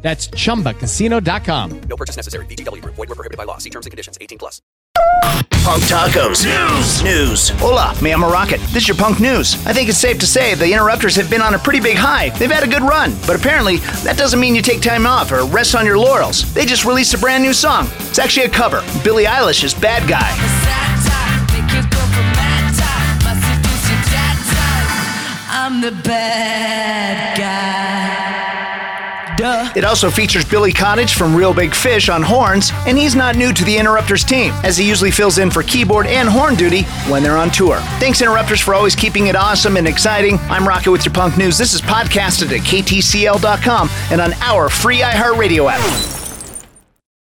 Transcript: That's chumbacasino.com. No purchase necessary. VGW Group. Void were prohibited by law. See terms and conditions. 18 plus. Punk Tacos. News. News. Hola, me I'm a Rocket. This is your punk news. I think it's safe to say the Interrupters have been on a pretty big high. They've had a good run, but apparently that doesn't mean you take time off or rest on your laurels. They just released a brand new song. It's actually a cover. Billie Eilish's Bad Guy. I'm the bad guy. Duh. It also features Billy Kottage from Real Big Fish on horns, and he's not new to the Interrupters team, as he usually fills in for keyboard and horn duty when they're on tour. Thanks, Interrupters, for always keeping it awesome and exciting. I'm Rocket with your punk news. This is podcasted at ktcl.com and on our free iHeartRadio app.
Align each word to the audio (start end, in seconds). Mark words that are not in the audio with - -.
That's 0.00 0.28
chumbacasino.com. 0.28 1.80
No 1.82 1.96
purchase 1.96 2.16
necessary. 2.16 2.46
VGW 2.46 2.82
Group. 2.82 2.94
Void 2.94 3.08
were 3.08 3.14
prohibited 3.14 3.36
by 3.36 3.44
law. 3.44 3.58
See 3.58 3.70
terms 3.70 3.86
and 3.86 3.90
conditions. 3.90 4.16
18 4.20 4.38
plus. 4.38 4.62
Punk 5.64 5.82
Tacos. 5.84 6.44
News. 6.44 7.02
News. 7.02 7.48
Hola, 7.60 7.94
me 8.00 8.12
I'm 8.12 8.22
a 8.22 8.28
Rocket. 8.28 8.60
This 8.72 8.84
is 8.84 8.88
your 8.88 8.96
punk 8.96 9.20
news. 9.20 9.54
I 9.66 9.72
think 9.72 9.88
it's 9.88 9.98
safe 9.98 10.18
to 10.20 10.26
say 10.26 10.54
the 10.54 10.72
Interrupters 10.72 11.14
have 11.16 11.28
been 11.28 11.42
on 11.42 11.54
a 11.54 11.58
pretty 11.58 11.80
big 11.80 11.96
high. 11.96 12.30
They've 12.30 12.50
had 12.50 12.64
a 12.64 12.66
good 12.66 12.82
run, 12.82 13.14
but 13.26 13.36
apparently 13.36 13.76
that 14.04 14.16
doesn't 14.16 14.40
mean 14.40 14.54
you 14.54 14.62
take 14.62 14.80
time 14.80 15.06
off 15.06 15.30
or 15.30 15.44
rest 15.44 15.74
on 15.74 15.84
your 15.84 15.98
laurels. 15.98 16.52
They 16.54 16.64
just 16.64 16.84
released 16.84 17.12
a 17.14 17.18
brand 17.18 17.42
new 17.42 17.52
song. 17.52 17.88
It's 18.08 18.18
actually 18.18 18.46
a 18.46 18.50
cover. 18.50 18.82
Billie 19.04 19.24
Eilish's 19.24 19.74
Bad 19.74 20.08
Guy. 20.08 20.28
I'm 25.50 25.82
the 25.82 25.92
bad 26.02 27.36
guy. 27.36 27.57
Duh. 29.38 29.72
It 29.76 29.84
also 29.84 30.10
features 30.10 30.44
Billy 30.44 30.72
Kottage 30.72 31.14
from 31.16 31.34
Real 31.34 31.54
Big 31.54 31.72
Fish 31.72 32.08
on 32.08 32.24
horns, 32.24 32.72
and 32.88 32.98
he's 32.98 33.14
not 33.14 33.36
new 33.36 33.52
to 33.52 33.64
the 33.64 33.76
Interrupters 33.76 34.24
team, 34.24 34.52
as 34.64 34.76
he 34.76 34.86
usually 34.86 35.12
fills 35.12 35.38
in 35.38 35.48
for 35.48 35.62
keyboard 35.62 36.08
and 36.08 36.28
horn 36.28 36.56
duty 36.56 36.82
when 37.08 37.22
they're 37.22 37.36
on 37.36 37.50
tour. 37.50 37.76
Thanks, 38.00 38.20
Interrupters, 38.20 38.60
for 38.60 38.74
always 38.74 38.96
keeping 38.96 39.28
it 39.28 39.36
awesome 39.36 39.76
and 39.76 39.86
exciting. 39.86 40.38
I'm 40.50 40.66
Rocket 40.66 40.90
with 40.90 41.04
your 41.04 41.14
punk 41.14 41.38
news. 41.38 41.56
This 41.56 41.72
is 41.72 41.80
podcasted 41.80 42.50
at 42.50 42.64
ktcl.com 42.64 43.88
and 44.10 44.20
on 44.20 44.32
our 44.42 44.68
free 44.68 44.98
iHeartRadio 44.98 45.70
app. 45.70 46.17